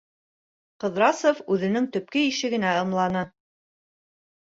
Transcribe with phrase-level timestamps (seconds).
[0.83, 3.27] Ҡыҙрасов үҙенең төпкө ишегенә ымланы: